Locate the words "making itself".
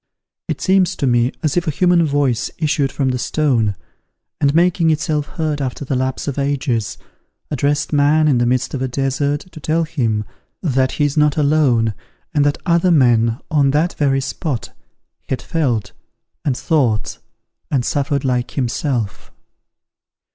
4.55-5.27